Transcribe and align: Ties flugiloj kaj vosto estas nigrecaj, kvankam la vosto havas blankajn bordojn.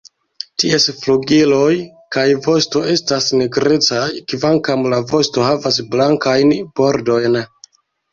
Ties 0.61 0.85
flugiloj 1.01 1.73
kaj 2.15 2.23
vosto 2.45 2.81
estas 2.93 3.27
nigrecaj, 3.41 4.05
kvankam 4.33 4.87
la 4.95 4.99
vosto 5.13 5.45
havas 5.49 5.79
blankajn 5.93 6.55
bordojn. 6.81 7.39